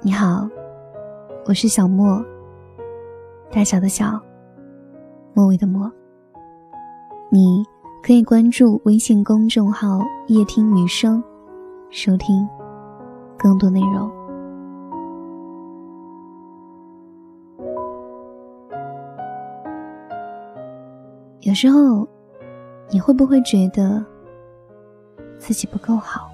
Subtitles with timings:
[0.00, 0.48] 你好，
[1.46, 2.24] 我是小莫，
[3.50, 4.16] 大小的小，
[5.34, 5.90] 末尾的末。
[7.32, 7.64] 你
[8.00, 9.98] 可以关注微信公众号
[10.28, 11.20] “夜听雨声”，
[11.90, 12.48] 收听
[13.36, 14.08] 更多内容。
[21.40, 22.06] 有时候，
[22.88, 24.04] 你会不会觉得
[25.38, 26.30] 自己不够好？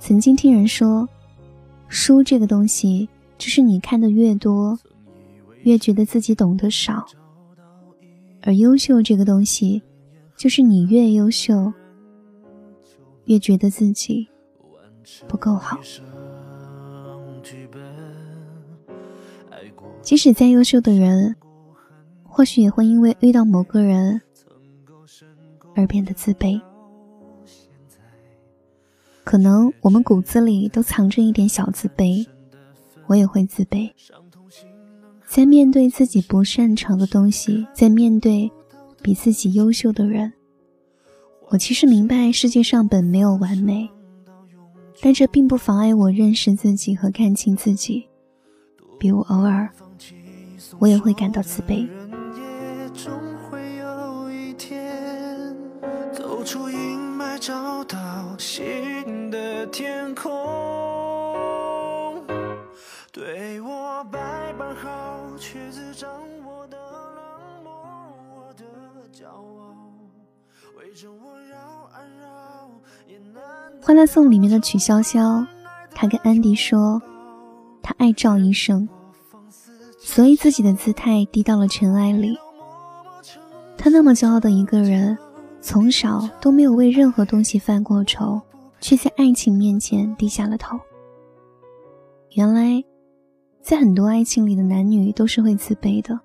[0.00, 1.08] 曾经听人说。
[1.88, 4.78] 书这个东西，就是你看的越多，
[5.62, 7.04] 越觉得自己懂得少；
[8.42, 9.82] 而优秀这个东西，
[10.36, 11.72] 就是你越优秀，
[13.24, 14.28] 越觉得自己
[15.28, 15.78] 不够好。
[20.02, 21.34] 即使再优秀的人，
[22.22, 24.20] 或许也会因为遇到某个人
[25.74, 26.60] 而变得自卑。
[29.24, 32.24] 可能我们骨子里都藏着一点小自卑，
[33.06, 33.90] 我也会自卑。
[35.26, 38.52] 在面对自己不擅长的东西，在面对
[39.02, 40.32] 比自己优秀的人，
[41.48, 43.88] 我其实明白世界上本没有完美，
[45.00, 48.06] 但这并不妨碍我认识自己和看清自己。
[48.98, 49.68] 比如偶尔，
[50.78, 51.88] 我也会感到自卑。
[57.38, 57.98] 找到
[58.38, 60.30] 新的天空，
[63.12, 66.08] 对我百般好，却只掌
[66.46, 67.72] 握的冷漠，
[68.34, 68.64] 我的
[69.12, 69.74] 骄傲，
[70.78, 71.58] 围着我绕
[71.92, 72.24] 啊绕。
[73.82, 75.46] 欢乐颂里面的曲筱绡，
[75.94, 77.02] 他跟安迪说，
[77.82, 78.88] 他爱赵医生，
[79.98, 82.38] 所以自己的姿态低到了尘埃里。
[83.76, 85.18] 他那么骄傲的一个人。
[85.66, 88.38] 从小都没有为任何东西犯过愁，
[88.82, 90.78] 却在爱情面前低下了头。
[92.32, 92.84] 原来，
[93.62, 96.20] 在很多爱情里的男女都是会自卑的。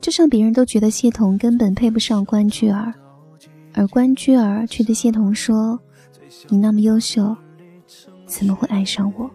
[0.00, 2.94] 就像别人都觉得谢童根本配不上关雎尔，
[3.74, 5.78] 而关雎尔却对谢童说
[6.48, 7.36] ：“你那么优秀，
[8.24, 9.30] 怎么会爱上我？”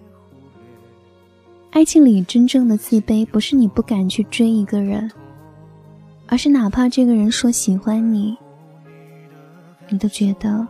[1.70, 5.12] 爱情里真正的自卑，不是你不敢去追一个人，
[6.26, 8.36] 而是哪怕这个人说喜欢你。
[9.92, 10.68] 你都觉得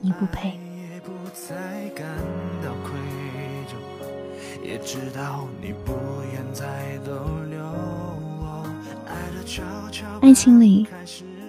[0.00, 0.58] 你不配。
[10.20, 10.86] 爱情里，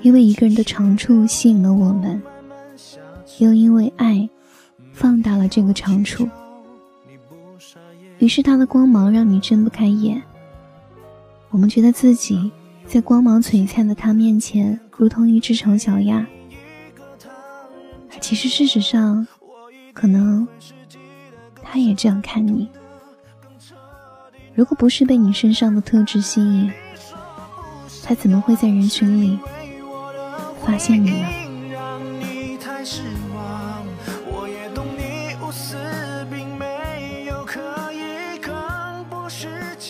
[0.02, 2.22] 因为一个人的长处吸引了我们，
[3.40, 4.30] 又因为爱
[4.94, 6.30] 放大了这个长处，
[8.20, 10.22] 于是他的光芒让你睁不开眼。
[11.50, 12.52] 我们觉得自己。
[12.86, 16.26] 在光芒璀璨的他面前，如同一只丑小鸭。
[18.20, 19.26] 其实，事实上，
[19.94, 20.46] 可能
[21.62, 22.68] 他也这样看你。
[24.56, 26.72] 如果不是被你身上的特质吸引，
[28.04, 29.40] 他怎么会在人群里
[30.66, 31.28] 发现你呢？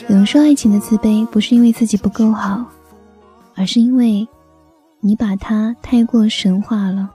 [0.10, 2.66] 有人说，爱情的自卑不是因为自己不够好。
[3.56, 4.28] 而是因为，
[5.00, 7.10] 你把他太过神化了。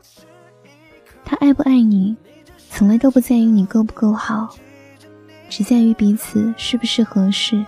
[1.25, 2.16] 他爱不爱你，
[2.70, 4.54] 从来都不在于你够不够好，
[5.48, 7.65] 只在于彼此是不是合适。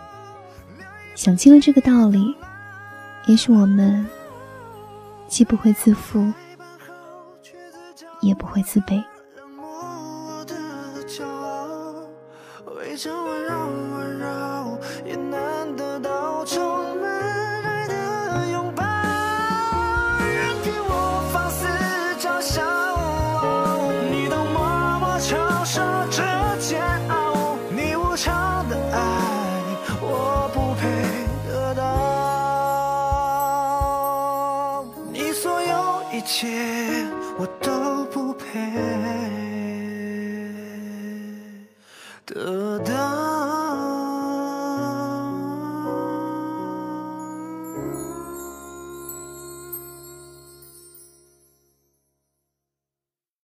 [1.15, 2.35] 想清了这个道理，
[3.27, 4.07] 也许我们
[5.27, 6.33] 既不会自负，
[8.21, 9.03] 也不会自卑。
[36.25, 36.49] 切
[37.39, 37.84] 我都